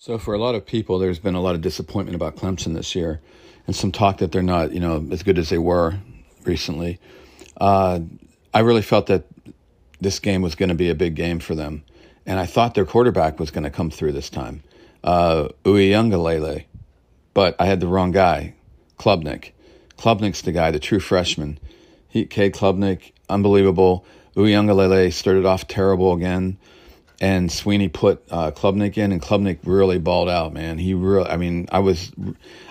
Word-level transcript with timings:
So, 0.00 0.16
for 0.16 0.32
a 0.32 0.38
lot 0.38 0.54
of 0.54 0.64
people, 0.64 1.00
there's 1.00 1.18
been 1.18 1.34
a 1.34 1.40
lot 1.40 1.56
of 1.56 1.60
disappointment 1.60 2.14
about 2.14 2.36
Clemson 2.36 2.72
this 2.72 2.94
year, 2.94 3.20
and 3.66 3.74
some 3.74 3.90
talk 3.90 4.18
that 4.18 4.30
they're 4.30 4.44
not, 4.44 4.70
you 4.70 4.78
know, 4.78 5.04
as 5.10 5.24
good 5.24 5.38
as 5.38 5.48
they 5.48 5.58
were 5.58 5.96
recently. 6.44 7.00
Uh, 7.60 7.98
I 8.54 8.60
really 8.60 8.82
felt 8.82 9.08
that 9.08 9.24
this 10.00 10.20
game 10.20 10.40
was 10.40 10.54
going 10.54 10.68
to 10.68 10.76
be 10.76 10.88
a 10.88 10.94
big 10.94 11.16
game 11.16 11.40
for 11.40 11.56
them, 11.56 11.82
and 12.24 12.38
I 12.38 12.46
thought 12.46 12.74
their 12.76 12.84
quarterback 12.84 13.40
was 13.40 13.50
going 13.50 13.64
to 13.64 13.70
come 13.70 13.90
through 13.90 14.12
this 14.12 14.30
time, 14.30 14.62
uh, 15.02 15.48
but 17.34 17.56
I 17.58 17.66
had 17.66 17.80
the 17.80 17.88
wrong 17.88 18.12
guy, 18.12 18.54
Klubnik. 19.00 19.50
Klubnik's 19.96 20.42
the 20.42 20.52
guy, 20.52 20.70
the 20.70 20.78
true 20.78 21.00
freshman. 21.00 21.58
He, 22.06 22.24
Cade 22.24 22.54
Klubnik, 22.54 23.10
unbelievable. 23.28 24.04
Uiagalelei 24.36 25.12
started 25.12 25.44
off 25.44 25.66
terrible 25.66 26.12
again 26.12 26.56
and 27.20 27.50
Swinney 27.50 27.92
put 27.92 28.22
uh, 28.30 28.50
Klubnik 28.52 28.96
in, 28.96 29.12
and 29.12 29.20
Klubnik 29.20 29.58
really 29.64 29.98
balled 29.98 30.28
out, 30.28 30.52
man. 30.52 30.78
He 30.78 30.94
really, 30.94 31.28
I 31.28 31.36
mean, 31.36 31.68
I 31.72 31.80
was, 31.80 32.12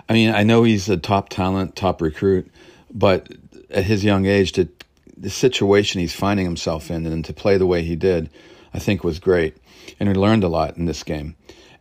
I 0.08 0.14
mean, 0.14 0.34
I 0.34 0.44
know 0.44 0.64
he's 0.64 0.90
a 0.90 0.98
top 0.98 1.30
talent, 1.30 1.76
top 1.76 2.02
recruit, 2.02 2.50
but 2.94 3.30
at 3.70 3.84
his 3.84 4.04
young 4.04 4.26
age, 4.26 4.54
to 4.54 4.70
the 5.18 5.30
situation 5.30 6.00
he's 6.00 6.14
finding 6.14 6.46
himself 6.46 6.90
in, 6.90 7.06
and 7.06 7.26
to 7.26 7.34
play 7.34 7.58
the 7.58 7.68
way 7.68 7.84
he 7.84 7.96
did, 7.96 8.30
I 8.74 8.80
think 8.80 9.04
was 9.04 9.20
great, 9.20 9.58
and 10.00 10.08
he 10.08 10.16
learned 10.16 10.44
a 10.44 10.50
lot 10.50 10.78
in 10.78 10.86
this 10.86 11.04
game. 11.04 11.36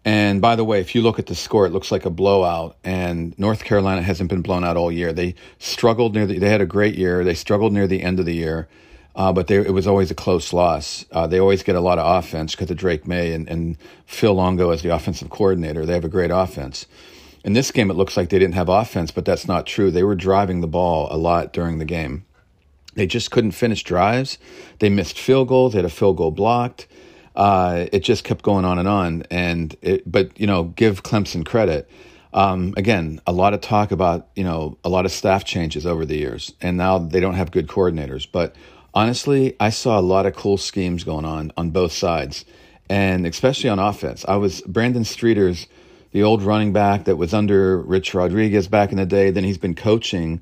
And 0.05 0.41
by 0.41 0.55
the 0.55 0.65
way, 0.65 0.81
if 0.81 0.95
you 0.95 1.03
look 1.03 1.19
at 1.19 1.27
the 1.27 1.35
score, 1.35 1.67
it 1.67 1.73
looks 1.73 1.91
like 1.91 2.05
a 2.05 2.11
blowout. 2.11 2.77
And 2.85 3.37
North 3.41 3.65
Carolina 3.65 4.03
hasn't 4.03 4.31
been 4.31 4.41
blown 4.41 4.63
out 4.63 4.77
all 4.77 4.93
year. 4.93 5.13
They 5.13 5.35
struggled 5.59 6.15
near 6.15 6.27
the, 6.27 6.39
they 6.39 6.49
had 6.49 6.61
a 6.61 6.67
great 6.67 6.95
year. 6.95 7.25
They 7.25 7.35
struggled 7.35 7.73
near 7.73 7.89
the 7.89 8.05
end 8.05 8.21
of 8.21 8.25
the 8.25 8.35
year 8.35 8.69
uh, 9.17 9.33
but 9.33 9.47
they, 9.47 9.57
it 9.57 9.73
was 9.73 9.87
always 9.87 10.11
a 10.11 10.15
close 10.15 10.53
loss. 10.53 11.07
Uh, 11.11 11.27
they 11.27 11.41
always 11.41 11.63
get 11.63 11.75
a 11.75 11.81
lot 11.81 11.99
of 11.99 12.19
offense 12.19 12.55
because 12.55 12.71
of 12.71 12.77
Drake 12.77 13.07
Maye 13.07 13.33
and, 13.33 13.49
and 13.49 13.79
Phil 14.05 14.35
Longo 14.35 14.71
as 14.71 14.83
the 14.83 14.95
offensive 14.95 15.31
coordinator. 15.31 15.87
They 15.87 15.95
have 15.95 16.05
a 16.05 16.09
great 16.09 16.31
offense. 16.31 16.87
In 17.43 17.55
this 17.55 17.71
game, 17.71 17.91
it 17.91 17.95
looks 17.95 18.17
like 18.17 18.29
they 18.29 18.39
didn't 18.39 18.57
have 18.57 18.69
offense, 18.69 19.11
but 19.11 19.25
that's 19.25 19.49
not 19.49 19.67
true. 19.67 19.91
They 19.91 20.03
were 20.03 20.15
driving 20.15 20.61
the 20.61 20.67
ball 20.67 21.09
a 21.11 21.17
lot 21.17 21.55
during 21.55 21.79
the 21.79 21.85
game. 21.87 22.27
They 22.95 23.07
just 23.07 23.31
couldn't 23.31 23.53
finish 23.53 23.83
drives. 23.85 24.37
They 24.81 24.91
missed 24.91 25.19
field 25.19 25.49
goals. 25.49 25.73
They 25.73 25.79
had 25.79 25.85
a 25.87 25.91
field 25.91 26.19
goal 26.19 26.31
blocked. 26.31 26.87
Uh, 27.35 27.87
it 27.93 28.01
just 28.01 28.25
kept 28.25 28.43
going 28.43 28.65
on 28.65 28.79
and 28.79 28.89
on. 28.89 29.23
And 29.31 29.77
it, 29.81 30.11
but 30.11 30.39
you 30.39 30.47
know, 30.47 30.65
give 30.65 31.03
Clemson 31.03 31.45
credit. 31.45 31.89
Um, 32.33 32.75
again, 32.77 33.21
a 33.27 33.33
lot 33.33 33.55
of 33.55 33.63
talk 33.63 33.93
about 33.93 34.29
you 34.35 34.45
know 34.45 34.77
a 34.85 34.91
lot 34.91 35.07
of 35.07 35.13
staff 35.13 35.45
changes 35.45 35.87
over 35.87 36.05
the 36.05 36.17
years, 36.17 36.53
and 36.61 36.77
now 36.77 36.99
they 36.99 37.21
don't 37.21 37.35
have 37.35 37.51
good 37.51 37.67
coordinators. 37.67 38.27
But 38.31 38.57
honestly, 38.97 39.55
I 39.61 39.69
saw 39.69 40.01
a 40.01 40.01
lot 40.01 40.25
of 40.25 40.35
cool 40.35 40.57
schemes 40.57 41.05
going 41.05 41.27
on 41.27 41.53
on 41.57 41.71
both 41.71 41.93
sides, 41.93 42.47
and 42.89 43.27
especially 43.27 43.69
on 43.69 43.79
offense. 43.79 44.25
I 44.27 44.37
was 44.37 44.63
Brandon 44.63 45.05
Streeter's 45.05 45.69
the 46.13 46.23
old 46.23 46.43
running 46.43 46.73
back 46.73 47.05
that 47.05 47.17
was 47.17 47.35
under 47.35 47.79
Rich 47.79 48.15
Rodriguez 48.15 48.69
back 48.69 48.91
in 48.91 48.97
the 48.97 49.05
day. 49.05 49.31
Then 49.31 49.45
he's 49.45 49.59
been 49.59 49.75
coaching, 49.75 50.41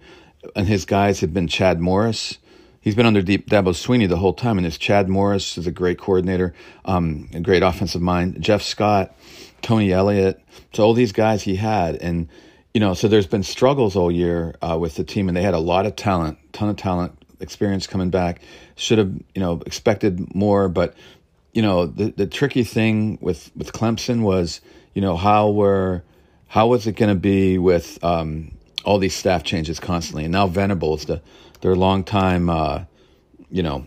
and 0.55 0.69
his 0.69 0.85
guys 0.85 1.21
have 1.21 1.35
been 1.35 1.49
Chad 1.49 1.81
Morris. 1.81 2.39
He's 2.81 2.95
been 2.95 3.07
under 3.07 3.23
Deep 3.23 3.51
Dabo 3.51 3.71
Swinney 3.71 4.09
the 4.09 4.19
whole 4.19 4.35
time, 4.35 4.57
and 4.57 4.65
this 4.65 4.79
Chad 4.79 5.09
Morris 5.09 5.59
is 5.59 5.67
a 5.67 5.73
great 5.73 5.99
coordinator, 5.99 6.55
um, 6.85 7.29
a 7.35 7.41
great 7.41 7.65
offensive 7.65 8.03
mind. 8.03 8.41
Jeff 8.41 8.63
Scott, 8.63 9.17
Tony 9.63 9.91
Elliott, 9.91 10.41
so 10.73 10.85
all 10.85 10.95
these 10.95 11.13
guys 11.13 11.43
he 11.43 11.57
had, 11.57 11.97
and 11.97 12.29
you 12.73 12.81
know, 12.81 12.95
so 12.95 13.09
there's 13.09 13.27
been 13.27 13.43
struggles 13.43 13.97
all 13.97 14.13
year 14.13 14.55
uh, 14.61 14.77
with 14.79 14.95
the 14.95 15.05
team, 15.05 15.29
and 15.29 15.37
they 15.37 15.43
had 15.43 15.55
a 15.55 15.59
lot 15.59 15.87
of 15.87 15.97
talent, 15.97 16.39
ton 16.53 16.69
of 16.69 16.77
talent 16.77 17.19
experience 17.45 17.87
coming 17.87 18.11
back. 18.11 18.41
Should 18.75 18.99
have, 18.99 19.13
you 19.35 19.41
know, 19.41 19.63
expected 19.65 20.35
more, 20.35 20.69
but 20.69 20.95
you 21.53 21.63
know, 21.63 21.87
the 21.87 22.11
the 22.11 22.27
tricky 22.27 22.65
thing 22.65 23.19
with 23.21 23.51
with 23.57 23.73
Clemson 23.73 24.23
was, 24.23 24.61
you 24.93 25.01
know, 25.01 25.17
how 25.17 25.51
were 25.51 26.03
how 26.49 26.67
was 26.67 26.87
it 26.87 26.97
going 26.97 27.09
to 27.09 27.21
be 27.21 27.59
with 27.59 28.03
um, 28.05 28.51
all 28.85 28.99
these 28.99 29.15
staff 29.15 29.45
changes 29.45 29.81
constantly? 29.81 30.25
And 30.25 30.33
now 30.33 30.47
Venables, 30.49 31.05
the 31.05 31.23
their 31.61 31.77
longtime, 31.77 32.51
uh, 32.51 32.85
you 33.51 33.63
know, 33.63 33.87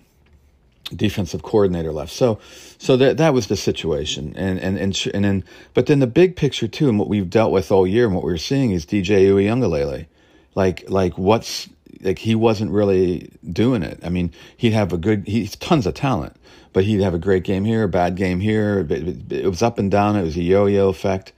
defensive 0.96 1.44
coordinator 1.44 1.91
left. 1.91 2.12
So, 2.12 2.40
so 2.78 2.97
that 2.97 3.17
that 3.17 3.34
was 3.34 3.47
the 3.47 3.57
situation, 3.57 4.34
and 4.35 4.59
and 4.59 4.78
and 4.78 5.07
and 5.13 5.25
then, 5.25 5.44
but 5.73 5.85
then 5.88 6.00
the 6.00 6.07
big 6.07 6.35
picture 6.35 6.67
too, 6.67 6.90
and 6.90 6.97
what 6.97 7.09
we've 7.09 7.29
dealt 7.29 7.51
with 7.51 7.72
all 7.72 7.85
year, 7.85 8.06
and 8.06 8.16
what 8.16 8.23
we're 8.23 8.38
seeing 8.38 8.72
is 8.72 8.85
DJ 8.85 9.28
Uiagalelei, 9.28 10.07
like 10.56 10.90
like 10.90 11.17
what's 11.17 11.69
like 12.01 12.19
he 12.19 12.35
wasn't 12.35 12.71
really 12.71 13.29
doing 13.51 13.83
it. 13.83 13.99
I 14.03 14.09
mean, 14.09 14.31
he'd 14.55 14.73
have 14.73 14.93
a 14.93 14.97
good, 14.97 15.27
he's 15.27 15.55
tons 15.55 15.85
of 15.85 15.93
talent, 15.93 16.35
but 16.73 16.83
he'd 16.83 17.01
have 17.01 17.13
a 17.13 17.19
great 17.19 17.43
game 17.43 17.65
here, 17.65 17.83
a 17.83 17.87
bad 17.87 18.15
game 18.15 18.39
here. 18.39 18.85
It, 18.89 19.31
it 19.31 19.47
was 19.47 19.61
up 19.61 19.79
and 19.79 19.89
down. 19.89 20.15
It 20.15 20.23
was 20.23 20.37
a 20.37 20.41
yo-yo 20.41 20.89
effect. 20.89 21.33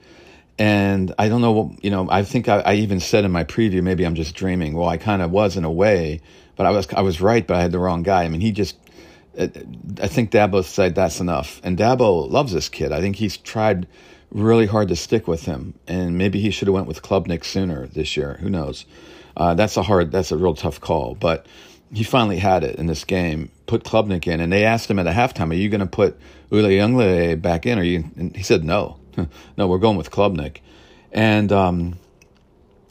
And 0.58 1.14
I 1.18 1.30
don't 1.30 1.42
know, 1.42 1.76
you 1.82 1.90
know, 1.90 2.10
I 2.12 2.24
think 2.24 2.50
I, 2.50 2.60
I, 2.60 2.74
even 2.76 3.00
said 3.00 3.24
in 3.24 3.32
my 3.32 3.46
preview, 3.46 3.82
maybe 3.82 4.06
I'm 4.06 4.16
just 4.16 4.36
dreaming. 4.36 4.74
Well, 4.74 4.90
I 4.90 4.98
kind 4.98 5.22
of 5.22 5.32
was 5.32 5.56
in 5.56 5.64
a 5.64 5.72
way, 5.72 6.20
but 6.58 6.66
I 6.66 6.72
was, 6.72 6.88
I 6.94 7.02
was 7.02 7.22
right, 7.22 7.48
but 7.48 7.56
I 7.56 7.62
had 7.62 7.72
the 7.72 7.80
wrong 7.80 8.04
guy. 8.04 8.24
I 8.24 8.28
mean, 8.28 8.42
he 8.42 8.52
just, 8.52 8.76
I 9.38 9.48
think 9.48 10.32
Dabo 10.32 10.66
said 10.66 10.96
that's 10.96 11.22
enough. 11.22 11.62
And 11.64 11.78
Dabo 11.78 12.30
loves 12.30 12.52
this 12.52 12.68
kid. 12.68 12.92
I 12.92 13.00
think 13.00 13.16
he's 13.16 13.38
tried 13.38 13.88
really 14.32 14.66
hard 14.66 14.88
to 14.90 14.96
stick 14.96 15.28
with 15.28 15.46
him. 15.46 15.74
And 15.88 16.18
maybe 16.18 16.40
he 16.40 16.52
should 16.52 16.68
have 16.68 16.76
went 16.76 16.88
with 16.88 17.02
Klubnik 17.02 17.44
sooner 17.44 17.88
this 17.88 18.16
year. 18.16 18.38
Who 18.42 18.50
knows? 18.50 18.86
Uh, 19.36 19.54
that's 19.54 19.78
a 19.78 19.84
hard, 19.84 20.12
that's 20.12 20.32
a 20.32 20.38
real 20.38 20.56
tough 20.56 20.80
call. 20.82 21.16
But 21.16 21.46
he 21.94 22.04
finally 22.04 22.38
had 22.38 22.64
it 22.64 22.76
in 22.76 22.88
this 22.88 23.04
game. 23.04 23.52
Put 23.66 23.84
Klubnik 23.84 24.28
in, 24.28 24.40
and 24.40 24.52
they 24.52 24.66
asked 24.66 24.90
him 24.90 25.00
at 25.00 25.08
a 25.08 25.12
halftime, 25.12 25.52
"Are 25.52 25.56
you 25.56 25.70
going 25.70 25.80
to 25.80 25.88
put 25.88 26.20
Uiagalelei 26.52 27.42
back 27.42 27.66
in?" 27.66 27.80
Or 27.80 27.84
you? 27.84 28.06
And 28.16 28.36
he 28.36 28.44
said, 28.44 28.64
"No, 28.64 28.98
no, 29.58 29.68
we're 29.68 29.78
going 29.78 29.98
with 29.98 30.12
Klubnik." 30.12 30.58
And 31.12 31.52
um, 31.52 31.98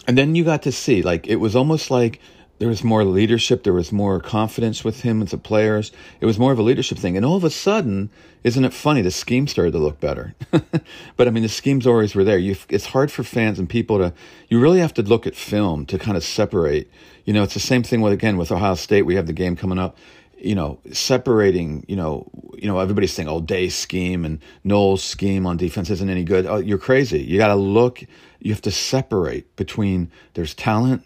and 0.06 0.16
then 0.16 0.34
you 0.34 0.44
got 0.44 0.62
to 0.62 0.72
see, 0.72 1.02
like, 1.02 1.26
it 1.26 1.36
was 1.36 1.54
almost 1.54 1.90
like 1.90 2.20
there 2.58 2.68
was 2.68 2.82
more 2.82 3.04
leadership, 3.04 3.62
there 3.62 3.72
was 3.72 3.92
more 3.92 4.20
confidence 4.20 4.82
with 4.82 5.02
him 5.02 5.22
as 5.22 5.30
the 5.30 5.38
players. 5.38 5.92
It 6.20 6.26
was 6.26 6.38
more 6.38 6.52
of 6.52 6.58
a 6.58 6.62
leadership 6.62 6.98
thing. 6.98 7.16
And 7.16 7.24
all 7.24 7.36
of 7.36 7.44
a 7.44 7.50
sudden, 7.50 8.10
isn't 8.42 8.64
it 8.64 8.72
funny? 8.72 9.00
The 9.00 9.12
scheme 9.12 9.46
started 9.46 9.72
to 9.72 9.78
look 9.78 10.00
better. 10.00 10.34
but 11.16 11.28
I 11.28 11.30
mean, 11.30 11.44
the 11.44 11.48
schemes 11.48 11.86
always 11.86 12.14
were 12.14 12.24
there. 12.24 12.38
You, 12.38 12.56
it's 12.68 12.86
hard 12.86 13.12
for 13.12 13.22
fans 13.22 13.58
and 13.58 13.68
people 13.68 13.98
to, 13.98 14.12
you 14.48 14.60
really 14.60 14.80
have 14.80 14.94
to 14.94 15.02
look 15.02 15.26
at 15.26 15.36
film 15.36 15.86
to 15.86 15.98
kind 15.98 16.16
of 16.16 16.24
separate. 16.24 16.90
You 17.24 17.32
know, 17.32 17.44
it's 17.44 17.54
the 17.54 17.60
same 17.60 17.84
thing 17.84 18.00
with, 18.00 18.12
again, 18.12 18.36
with 18.36 18.50
Ohio 18.50 18.74
State. 18.74 19.02
We 19.02 19.14
have 19.14 19.26
the 19.26 19.32
game 19.32 19.54
coming 19.54 19.78
up. 19.78 19.96
You 20.40 20.54
know, 20.54 20.78
separating, 20.92 21.84
you 21.88 21.96
know, 21.96 22.30
you 22.54 22.68
know, 22.68 22.78
everybody's 22.78 23.12
saying, 23.12 23.28
oh, 23.28 23.40
Day 23.40 23.68
scheme 23.68 24.24
and 24.24 24.38
Knowles 24.62 25.02
scheme 25.02 25.46
on 25.46 25.56
defense 25.56 25.90
isn't 25.90 26.08
any 26.08 26.22
good. 26.22 26.46
Oh, 26.46 26.58
you're 26.58 26.78
crazy. 26.78 27.20
You 27.20 27.38
got 27.38 27.48
to 27.48 27.56
look, 27.56 28.04
you 28.38 28.52
have 28.52 28.62
to 28.62 28.70
separate 28.70 29.56
between 29.56 30.12
there's 30.34 30.54
talent 30.54 31.02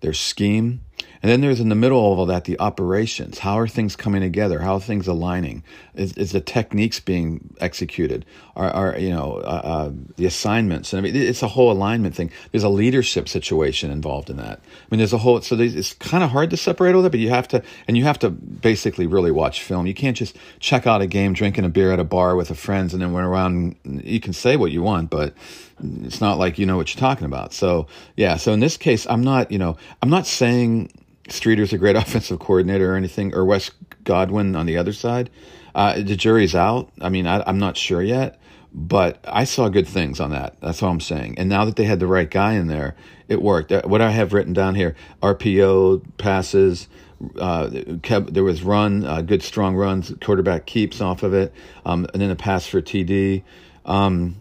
there's 0.00 0.20
scheme, 0.20 0.80
and 1.22 1.30
then 1.30 1.40
there's 1.40 1.60
in 1.60 1.68
the 1.68 1.74
middle 1.74 2.12
of 2.12 2.18
all 2.18 2.26
that 2.26 2.44
the 2.44 2.58
operations. 2.60 3.38
How 3.38 3.58
are 3.58 3.66
things 3.66 3.96
coming 3.96 4.20
together? 4.20 4.60
How 4.60 4.74
are 4.74 4.80
things 4.80 5.08
aligning? 5.08 5.64
Is, 5.94 6.12
is 6.12 6.32
the 6.32 6.40
techniques 6.40 7.00
being 7.00 7.54
executed? 7.60 8.24
Are, 8.54 8.70
are 8.70 8.98
you 8.98 9.10
know 9.10 9.34
uh, 9.44 9.62
uh, 9.64 9.92
the 10.16 10.26
assignments? 10.26 10.92
And 10.92 10.98
I 10.98 11.02
mean, 11.02 11.16
it's 11.16 11.42
a 11.42 11.48
whole 11.48 11.72
alignment 11.72 12.14
thing. 12.14 12.30
There's 12.52 12.62
a 12.62 12.68
leadership 12.68 13.28
situation 13.28 13.90
involved 13.90 14.30
in 14.30 14.36
that. 14.36 14.60
I 14.60 14.86
mean, 14.90 14.98
there's 14.98 15.12
a 15.12 15.18
whole. 15.18 15.40
So 15.40 15.56
it's 15.58 15.94
kind 15.94 16.22
of 16.22 16.30
hard 16.30 16.50
to 16.50 16.56
separate 16.56 16.94
all 16.94 17.02
that, 17.02 17.10
but 17.10 17.20
you 17.20 17.30
have 17.30 17.48
to, 17.48 17.62
and 17.88 17.96
you 17.96 18.04
have 18.04 18.18
to 18.20 18.30
basically 18.30 19.06
really 19.06 19.32
watch 19.32 19.62
film. 19.62 19.86
You 19.86 19.94
can't 19.94 20.16
just 20.16 20.36
check 20.60 20.86
out 20.86 21.02
a 21.02 21.06
game, 21.06 21.32
drinking 21.32 21.64
a 21.64 21.68
beer 21.68 21.92
at 21.92 21.98
a 21.98 22.04
bar 22.04 22.36
with 22.36 22.50
a 22.50 22.54
friends, 22.54 22.92
and 22.92 23.02
then 23.02 23.12
went 23.12 23.26
around. 23.26 23.76
You 23.84 24.20
can 24.20 24.32
say 24.32 24.56
what 24.56 24.70
you 24.70 24.82
want, 24.82 25.10
but 25.10 25.34
it's 25.80 26.20
not 26.20 26.38
like 26.38 26.58
you 26.58 26.66
know 26.66 26.76
what 26.76 26.94
you're 26.94 27.00
talking 27.00 27.26
about. 27.26 27.52
So 27.52 27.86
yeah. 28.16 28.36
So 28.36 28.52
in 28.52 28.60
this 28.60 28.76
case, 28.76 29.06
I'm 29.08 29.22
not. 29.22 29.50
You 29.50 29.58
know, 29.58 29.76
I'm 30.02 30.10
not 30.10 30.26
saying 30.26 30.87
Streeter's 31.28 31.72
a 31.72 31.78
great 31.78 31.96
offensive 31.96 32.38
coordinator 32.38 32.92
or 32.92 32.96
anything, 32.96 33.34
or 33.34 33.44
Wes 33.44 33.70
Goodwin 34.04 34.56
on 34.56 34.66
the 34.66 34.76
other 34.76 34.92
side. 34.92 35.30
Uh, 35.74 35.96
the 35.96 36.16
jury's 36.16 36.54
out. 36.54 36.90
I 37.00 37.08
mean, 37.08 37.26
I, 37.26 37.42
I'm 37.46 37.58
not 37.58 37.76
sure 37.76 38.02
yet, 38.02 38.40
but 38.72 39.22
I 39.24 39.44
saw 39.44 39.68
good 39.68 39.86
things 39.86 40.20
on 40.20 40.30
that. 40.30 40.56
That's 40.60 40.82
all 40.82 40.90
I'm 40.90 41.00
saying. 41.00 41.38
And 41.38 41.48
now 41.48 41.64
that 41.64 41.76
they 41.76 41.84
had 41.84 42.00
the 42.00 42.06
right 42.06 42.30
guy 42.30 42.54
in 42.54 42.66
there, 42.66 42.96
it 43.28 43.42
worked. 43.42 43.70
Uh, 43.70 43.82
what 43.82 44.00
I 44.00 44.10
have 44.10 44.32
written 44.32 44.52
down 44.52 44.74
here: 44.74 44.96
RPO 45.22 46.18
passes. 46.18 46.88
Uh, 47.36 47.68
kept, 48.02 48.32
there 48.32 48.44
was 48.44 48.62
run, 48.62 49.04
uh, 49.04 49.20
good 49.22 49.42
strong 49.42 49.74
runs. 49.74 50.12
Quarterback 50.20 50.66
keeps 50.66 51.00
off 51.00 51.24
of 51.24 51.34
it, 51.34 51.52
um, 51.84 52.06
and 52.12 52.22
then 52.22 52.30
a 52.30 52.36
pass 52.36 52.64
for 52.64 52.80
TD. 52.80 53.42
Um, 53.84 54.36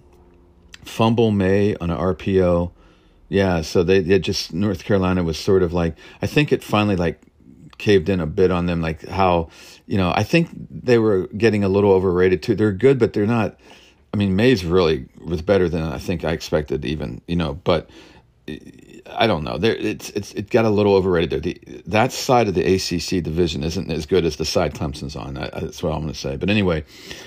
fumble 0.84 1.32
Maye 1.32 1.76
on 1.78 1.90
an 1.90 1.98
RPO. 1.98 2.72
Yeah, 3.30 3.62
so 3.62 3.84
they, 3.84 4.00
they 4.00 4.20
just 4.20 4.54
North 4.54 4.86
Carolina 4.86 5.24
was 5.24 5.38
sort 5.38 5.64
of 5.64 5.74
like 5.74 5.96
I 6.22 6.28
think 6.28 6.52
it 6.52 6.64
finally 6.64 6.96
like 6.96 7.22
caved 7.78 8.10
in 8.10 8.20
a 8.20 8.26
bit 8.26 8.52
on 8.52 8.66
them, 8.66 8.82
like 8.82 9.08
how 9.08 9.50
you 9.86 9.98
know 9.98 10.12
I 10.16 10.24
think 10.24 10.50
they 10.70 10.98
were 10.98 11.28
getting 11.28 11.64
a 11.64 11.70
little 11.70 11.92
overrated 11.92 12.42
too. 12.42 12.56
They're 12.56 12.72
good, 12.72 13.00
but 13.00 13.14
they're 13.14 13.28
not. 13.28 13.60
I 14.14 14.18
mean, 14.18 14.36
Mays 14.36 14.64
really 14.64 15.08
was 15.24 15.42
better 15.42 15.68
than 15.68 15.84
I 15.84 15.98
think 15.98 16.24
I 16.24 16.32
expected, 16.32 16.86
even 16.86 17.22
you 17.28 17.36
know. 17.36 17.56
But 17.56 17.90
I 19.10 19.28
don't 19.28 19.44
know. 19.44 19.58
There, 19.58 19.76
it's 19.76 20.10
it's 20.12 20.34
it 20.34 20.50
got 20.50 20.66
a 20.66 20.70
little 20.70 20.94
overrated 20.96 21.30
there. 21.30 21.40
The, 21.40 21.82
that 21.88 22.12
side 22.12 22.48
of 22.48 22.54
the 22.54 22.64
ACC 22.64 23.24
division 23.24 23.64
isn't 23.64 23.92
as 23.92 24.06
good 24.06 24.26
as 24.26 24.38
the 24.38 24.46
side 24.46 24.74
Clemson's 24.74 25.16
on. 25.16 25.38
I, 25.38 25.50
that's 25.50 25.82
what 25.82 25.92
I'm 25.92 26.02
going 26.02 26.14
to 26.14 26.20
say. 26.20 26.36
But 26.36 26.50
anyway, 26.50 26.84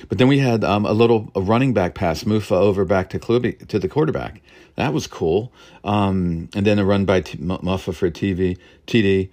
but 0.09 0.19
then 0.19 0.29
we 0.29 0.39
had 0.39 0.65
um, 0.65 0.85
a 0.85 0.93
little 0.93 1.31
a 1.35 1.41
running 1.41 1.73
back 1.73 1.95
pass, 1.95 2.25
Mafah 2.25 2.53
over 2.53 2.85
back 2.85 3.11
to 3.11 3.19
Klubi, 3.19 3.67
to 3.69 3.79
the 3.79 3.89
quarterback. 3.89 4.41
That 4.77 4.93
was 4.93 5.07
cool. 5.07 5.53
Um, 5.85 6.49
and 6.55 6.67
then 6.67 6.79
a 6.79 6.85
run 6.85 7.05
by 7.05 7.23
T- 7.23 7.39
Mafah 7.39 7.95
for 7.95 8.11
TV 8.11 8.59
TD. 8.87 9.31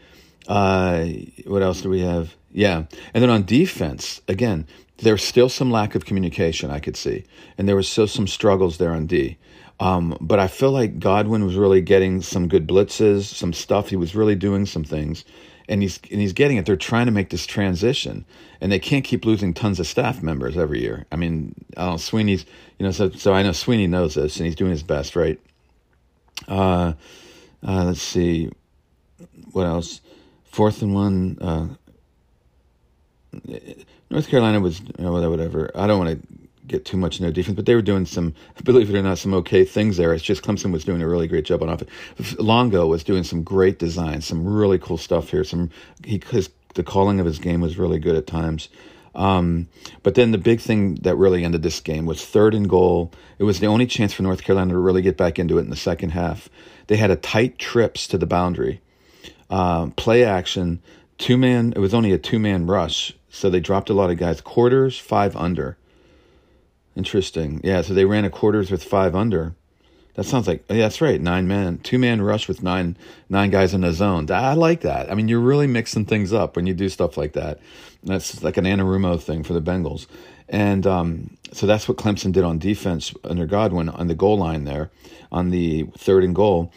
Uh, 0.48 1.06
what 1.46 1.62
else 1.62 1.82
do 1.82 1.90
we 1.90 2.02
have? 2.02 2.36
Yeah, 2.52 2.86
and 3.14 3.22
then 3.22 3.30
on 3.30 3.44
defense 3.44 4.22
again, 4.28 4.66
there's 4.98 5.24
still 5.24 5.50
some 5.50 5.70
lack 5.70 5.96
of 5.96 6.06
communication 6.06 6.72
I 6.72 6.80
could 6.80 6.96
see, 6.96 7.26
and 7.58 7.68
there 7.68 7.76
was 7.76 7.88
still 7.90 8.08
some 8.08 8.28
struggles 8.28 8.78
there 8.78 8.92
on 8.92 9.06
D. 9.06 9.38
Um, 9.80 10.18
but 10.20 10.40
I 10.40 10.48
feel 10.48 10.72
like 10.72 11.00
Goodwin 11.00 11.46
was 11.46 11.56
really 11.56 11.82
getting 11.82 12.22
some 12.22 12.48
good 12.48 12.68
blitzes, 12.68 13.24
some 13.24 13.54
stuff. 13.54 13.90
He 13.90 13.96
was 13.96 14.16
really 14.16 14.36
doing 14.36 14.66
some 14.66 14.84
things, 14.84 15.24
and 15.70 15.82
he's 15.82 16.00
and 16.12 16.20
he's 16.20 16.34
getting 16.34 16.58
it. 16.58 16.66
They're 16.66 16.76
trying 16.76 17.06
to 17.06 17.12
make 17.12 17.30
this 17.30 17.46
transition, 17.46 18.26
and 18.60 18.72
they 18.72 18.80
can't 18.80 19.04
keep 19.04 19.24
losing 19.24 19.54
tons 19.54 19.80
of 19.80 19.86
staff 19.86 20.24
members 20.24 20.58
every 20.58 20.82
year. 20.82 21.06
I 21.12 21.16
mean, 21.16 21.54
I 21.76 21.86
know, 21.86 21.94
Swinney's, 21.96 22.46
you 22.80 22.86
know, 22.86 22.92
so 22.92 23.12
so 23.12 23.34
I 23.34 23.44
know 23.44 23.52
Swinney 23.52 23.88
knows 23.88 24.16
this, 24.16 24.38
and 24.38 24.46
he's 24.46 24.56
doing 24.56 24.72
his 24.72 24.84
best, 24.84 25.16
right? 25.16 25.40
Uh, 26.48 26.94
uh, 27.66 27.86
let's 27.86 28.02
see, 28.02 28.50
what 29.52 29.68
else? 29.68 30.02
Fourth 30.46 30.82
and 30.82 30.96
one. 30.96 31.38
Uh, 31.40 31.68
North 34.10 34.28
Carolina 34.28 34.60
was 34.60 34.80
you 34.80 34.94
know, 35.00 35.12
whatever. 35.12 35.70
I 35.76 35.86
don't 35.86 36.00
want 36.00 36.22
to 36.22 36.37
get 36.68 36.86
too 36.86 36.98
much 36.98 37.19
into 37.19 37.31
defense, 37.31 37.56
but 37.56 37.66
they 37.66 37.75
were 37.75 37.81
doing 37.81 38.06
some, 38.06 38.34
believe 38.64 38.90
it 38.90 38.98
or 38.98 39.02
not, 39.02 39.18
some 39.18 39.34
okay 39.34 39.64
things 39.64 39.98
there. 39.98 40.14
It's 40.14 40.24
just 40.24 40.44
Clemson 40.44 40.72
was 40.72 40.84
doing 40.84 41.02
a 41.02 41.08
really 41.08 41.28
great 41.28 41.46
job 41.46 41.64
on 41.64 41.69
offense. 41.69 41.90
Longo 42.40 42.88
was 42.88 43.04
doing 43.04 43.24
some 43.24 43.44
great 43.44 43.80
designs, 43.80 44.25
some 44.25 44.46
really 44.46 44.78
cool 44.78 44.98
stuff 44.98 45.30
here. 45.30 45.44
Some 45.44 45.69
he 46.04 46.22
the 46.74 46.84
calling 46.84 47.19
of 47.19 47.25
his 47.25 47.40
game 47.40 47.62
was 47.62 47.78
really 47.78 48.00
good 48.00 48.16
at 48.16 48.28
times. 48.28 48.69
Um, 49.16 49.68
but 50.04 50.14
then 50.14 50.31
the 50.31 50.38
big 50.38 50.62
thing 50.62 50.96
that 50.96 51.16
really 51.16 51.44
ended 51.44 51.64
this 51.64 51.80
game 51.80 52.06
was 52.06 52.24
third 52.24 52.54
and 52.54 52.69
goal. 52.69 53.12
It 53.40 53.44
was 53.46 53.60
the 53.60 53.66
only 53.66 53.88
chance 53.88 54.14
for 54.14 54.22
North 54.22 54.44
Carolina 54.44 54.74
to 54.74 54.80
really 54.80 55.02
get 55.02 55.18
back 55.18 55.40
into 55.40 55.58
it 55.58 55.62
in 55.62 55.72
the 55.72 55.75
second 55.75 56.12
half. 56.12 56.50
They 56.86 56.98
had 56.98 57.10
a 57.10 57.16
tight 57.16 57.58
trips 57.58 58.08
to 58.08 58.18
the 58.18 58.28
boundary, 58.28 58.80
um, 59.50 59.92
play 59.92 60.24
action, 60.24 60.81
two 61.18 61.36
man. 61.36 61.74
It 61.75 61.80
was 61.80 61.96
only 61.96 62.14
a 62.14 62.19
two 62.19 62.38
man 62.38 62.68
rush, 62.68 63.14
so 63.30 63.50
they 63.50 63.60
dropped 63.60 63.90
a 63.90 63.94
lot 63.94 64.12
of 64.12 64.18
guys. 64.18 64.40
Quarters 64.40 65.00
five 65.00 65.36
under. 65.36 65.78
Interesting. 66.98 67.62
Yeah, 67.64 67.84
so 67.84 67.94
they 67.94 68.06
ran 68.06 68.26
a 68.26 68.30
quarters 68.32 68.72
with 68.72 68.84
five 68.84 69.16
under. 69.16 69.54
That 70.16 70.26
sounds 70.26 70.48
like 70.48 70.64
yeah, 70.68 70.78
that's 70.78 71.00
right. 71.00 71.22
Nine 71.22 71.48
man, 71.48 71.78
two 71.78 72.00
man 72.00 72.24
rush 72.24 72.48
with 72.48 72.64
nine 72.64 72.98
nine 73.30 73.52
guys 73.52 73.76
in 73.76 73.82
the 73.82 73.94
zone. 73.94 74.32
I 74.32 74.56
like 74.56 74.82
that. 74.82 75.12
I 75.12 75.14
mean, 75.14 75.28
you're 75.28 75.40
really 75.40 75.68
mixing 75.68 76.06
things 76.06 76.34
up 76.34 76.56
when 76.56 76.66
you 76.66 76.74
do 76.74 76.90
stuff 76.90 77.16
like 77.16 77.34
that. 77.34 77.60
That's 78.04 78.42
like 78.42 78.58
an 78.58 78.66
Anarumo 78.66 79.22
thing 79.22 79.44
for 79.44 79.54
the 79.54 79.62
Bengals, 79.62 80.08
and 80.50 80.88
um, 80.88 81.38
so 81.54 81.68
that's 81.68 81.88
what 81.88 82.00
Clemson 82.00 82.32
did 82.32 82.44
on 82.44 82.58
defense 82.58 83.14
under 83.24 83.46
Goodwin 83.46 83.90
on 83.90 84.08
the 84.08 84.16
goal 84.16 84.40
line 84.40 84.64
there, 84.64 84.90
on 85.32 85.52
the 85.52 85.84
third 86.00 86.24
and 86.24 86.34
goal, 86.34 86.74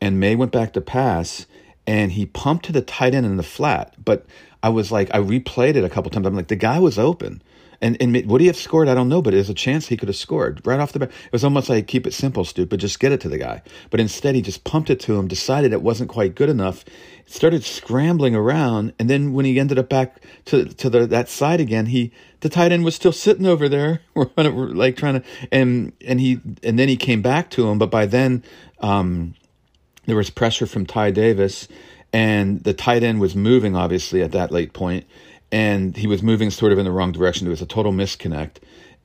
and 0.00 0.20
Maye 0.20 0.36
went 0.36 0.52
back 0.52 0.72
to 0.74 0.80
pass, 0.80 1.46
and 1.84 2.12
he 2.12 2.26
pumped 2.26 2.66
to 2.66 2.72
the 2.72 2.80
tight 2.80 3.12
end 3.12 3.26
in 3.26 3.38
the 3.38 3.42
flat. 3.42 3.92
But 4.04 4.24
I 4.62 4.68
was 4.68 4.92
like, 4.92 5.12
I 5.12 5.18
replayed 5.18 5.74
it 5.74 5.82
a 5.82 5.90
couple 5.90 6.12
times. 6.12 6.28
I'm 6.28 6.36
like, 6.36 6.46
the 6.46 6.54
guy 6.54 6.78
was 6.78 6.96
open. 6.96 7.42
And, 7.80 7.96
and 8.00 8.26
would 8.26 8.40
he 8.40 8.46
have 8.46 8.56
scored? 8.56 8.88
I 8.88 8.94
don't 8.94 9.08
know, 9.08 9.22
but 9.22 9.32
there's 9.32 9.50
a 9.50 9.54
chance 9.54 9.88
he 9.88 9.96
could 9.96 10.08
have 10.08 10.16
scored 10.16 10.60
right 10.64 10.80
off 10.80 10.92
the 10.92 10.98
bat. 10.98 11.10
It 11.26 11.32
was 11.32 11.44
almost 11.44 11.68
like 11.68 11.86
keep 11.86 12.06
it 12.06 12.14
simple, 12.14 12.44
stupid, 12.44 12.80
just 12.80 13.00
get 13.00 13.12
it 13.12 13.20
to 13.22 13.28
the 13.28 13.38
guy. 13.38 13.62
But 13.90 14.00
instead, 14.00 14.34
he 14.34 14.42
just 14.42 14.64
pumped 14.64 14.90
it 14.90 15.00
to 15.00 15.18
him, 15.18 15.28
decided 15.28 15.72
it 15.72 15.82
wasn't 15.82 16.10
quite 16.10 16.34
good 16.34 16.48
enough, 16.48 16.84
started 17.26 17.64
scrambling 17.64 18.34
around, 18.34 18.92
and 18.98 19.08
then 19.08 19.32
when 19.32 19.44
he 19.44 19.58
ended 19.58 19.78
up 19.78 19.88
back 19.88 20.22
to 20.46 20.66
to 20.66 20.90
the, 20.90 21.06
that 21.06 21.28
side 21.28 21.60
again, 21.60 21.86
he 21.86 22.12
the 22.40 22.48
tight 22.48 22.72
end 22.72 22.84
was 22.84 22.94
still 22.94 23.12
sitting 23.12 23.46
over 23.46 23.68
there, 23.68 24.00
like 24.36 24.96
trying 24.96 25.20
to, 25.20 25.26
and 25.50 25.92
and 26.06 26.20
he 26.20 26.40
and 26.62 26.78
then 26.78 26.88
he 26.88 26.96
came 26.96 27.22
back 27.22 27.50
to 27.50 27.68
him, 27.68 27.78
but 27.78 27.90
by 27.90 28.06
then, 28.06 28.44
um, 28.80 29.34
there 30.06 30.16
was 30.16 30.30
pressure 30.30 30.66
from 30.66 30.86
Ty 30.86 31.12
Davis, 31.12 31.68
and 32.12 32.62
the 32.64 32.74
tight 32.74 33.02
end 33.02 33.20
was 33.20 33.34
moving 33.34 33.74
obviously 33.74 34.22
at 34.22 34.32
that 34.32 34.50
late 34.50 34.72
point 34.72 35.06
and 35.54 35.96
he 35.96 36.08
was 36.08 36.20
moving 36.20 36.50
sort 36.50 36.72
of 36.72 36.78
in 36.78 36.84
the 36.84 36.90
wrong 36.90 37.12
direction. 37.12 37.44
There 37.44 37.50
was 37.50 37.62
a 37.62 37.66
total 37.66 37.92
misconnect, 37.92 38.56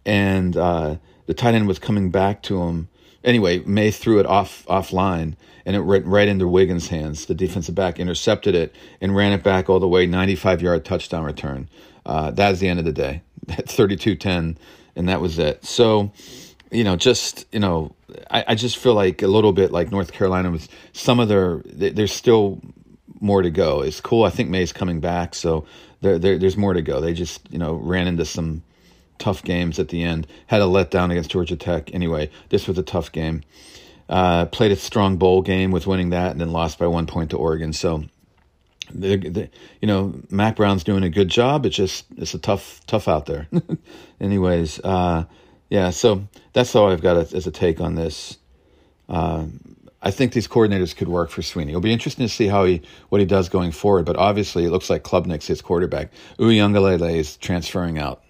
and 0.03 0.57
uh, 0.57 0.95
the 1.27 1.35
tight 1.35 1.53
end 1.53 1.67
was 1.67 1.77
coming 1.77 2.09
back 2.09 2.41
to 2.43 2.63
him. 2.63 2.89
Anyway, 3.23 3.59
Maye 3.67 3.91
threw 3.91 4.19
it 4.19 4.25
off 4.25 4.65
offline, 4.65 5.35
and 5.63 5.75
it 5.75 5.81
went 5.81 6.07
right 6.07 6.27
into 6.27 6.47
Wiggins' 6.47 6.87
hands. 6.87 7.27
The 7.27 7.35
defensive 7.35 7.75
back 7.75 7.99
intercepted 7.99 8.55
it 8.55 8.75
and 8.99 9.15
ran 9.15 9.31
it 9.31 9.43
back 9.43 9.69
all 9.69 9.79
the 9.79 9.87
way, 9.87 10.07
95 10.07 10.63
yard 10.63 10.85
touchdown 10.85 11.23
return. 11.23 11.69
Uh, 12.03 12.31
that 12.31 12.49
was 12.49 12.59
the 12.59 12.67
end 12.67 12.79
of 12.79 12.85
the 12.85 12.93
day. 12.93 13.21
32 13.47 14.15
10, 14.15 14.57
and 14.95 15.07
that 15.07 15.21
was 15.21 15.37
it. 15.37 15.63
So, 15.63 16.11
you 16.71 16.83
know, 16.83 16.95
just, 16.95 17.45
you 17.51 17.59
know, 17.59 17.93
I, 18.31 18.45
I 18.47 18.55
just 18.55 18.77
feel 18.77 18.95
like 18.95 19.21
a 19.21 19.27
little 19.27 19.53
bit 19.53 19.71
like 19.71 19.91
North 19.91 20.13
Carolina 20.13 20.49
was 20.49 20.67
some 20.93 21.19
of 21.19 21.27
their, 21.27 21.61
there's 21.65 22.11
still 22.11 22.59
more 23.21 23.43
to 23.43 23.51
go. 23.51 23.81
It's 23.81 24.01
cool. 24.01 24.23
I 24.23 24.31
think 24.31 24.49
Maye's 24.49 24.73
coming 24.73 24.99
back, 24.99 25.35
so 25.35 25.67
there, 26.01 26.19
there, 26.19 26.37
there's 26.37 26.57
more 26.57 26.73
to 26.73 26.81
go. 26.81 27.01
They 27.01 27.13
just 27.13 27.41
you 27.51 27.59
know 27.59 27.73
ran 27.73 28.07
into 28.07 28.25
some 28.25 28.63
tough 29.17 29.43
games 29.43 29.79
at 29.79 29.89
the 29.89 30.03
end. 30.03 30.27
Had 30.47 30.61
a 30.61 30.65
letdown 30.65 31.11
against 31.11 31.31
Georgia 31.31 31.55
Tech. 31.55 31.93
Anyway, 31.93 32.29
this 32.49 32.67
was 32.67 32.77
a 32.77 32.83
tough 32.83 33.11
game. 33.11 33.43
Uh, 34.07 34.45
played 34.45 34.71
a 34.71 34.75
strong 34.75 35.17
bowl 35.17 35.41
game 35.41 35.71
with 35.71 35.85
winning 35.85 36.09
that, 36.09 36.31
and 36.31 36.41
then 36.41 36.51
lost 36.51 36.79
by 36.79 36.87
one 36.87 37.05
point 37.05 37.29
to 37.29 37.37
Oregon. 37.37 37.73
So, 37.73 38.05
the, 38.91 39.17
the, 39.17 39.49
you 39.81 39.87
know, 39.87 40.19
Mack 40.31 40.55
Brown's 40.55 40.83
doing 40.83 41.03
a 41.03 41.09
good 41.09 41.29
job. 41.29 41.65
It's 41.65 41.75
just 41.75 42.05
it's 42.17 42.33
a 42.33 42.39
tough 42.39 42.81
tough 42.87 43.07
out 43.07 43.27
there. 43.27 43.47
Anyways, 44.21 44.79
uh, 44.79 45.25
yeah. 45.69 45.91
So 45.91 46.27
that's 46.53 46.73
all 46.75 46.91
I've 46.91 47.01
got 47.01 47.17
as 47.17 47.45
a 47.45 47.51
take 47.51 47.81
on 47.81 47.95
this. 47.95 48.37
Uh, 49.07 49.45
I 50.09 50.11
think 50.11 50.33
these 50.33 50.47
coordinators 50.47 50.95
could 50.95 51.07
work 51.07 51.29
for 51.29 51.43
Swinney. 51.43 51.69
It'll 51.69 51.81
be 51.81 51.93
interesting 51.93 52.25
to 52.25 52.33
see 52.33 52.47
how 52.47 52.65
he 52.65 52.81
what 53.09 53.21
he 53.21 53.27
does 53.27 53.47
going 53.47 53.69
forward. 53.69 54.05
But 54.05 54.15
obviously, 54.15 54.65
it 54.65 54.71
looks 54.71 54.89
like 54.89 55.03
Klubnik's 55.03 55.45
his 55.45 55.61
quarterback. 55.61 56.11
Uiagalelei 56.39 57.17
is 57.17 57.37
transferring 57.37 57.99
out. 57.99 58.23